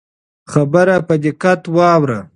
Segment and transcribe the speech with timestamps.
[0.51, 2.19] خبره په دقت واوره.